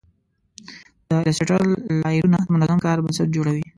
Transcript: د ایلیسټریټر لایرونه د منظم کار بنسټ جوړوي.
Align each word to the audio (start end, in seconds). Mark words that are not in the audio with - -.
د 1.07 1.11
ایلیسټریټر 1.19 1.59
لایرونه 2.03 2.37
د 2.41 2.47
منظم 2.53 2.79
کار 2.85 2.97
بنسټ 3.03 3.27
جوړوي. 3.35 3.63